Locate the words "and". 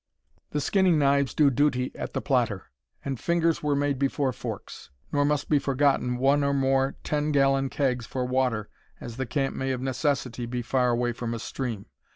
3.05-3.19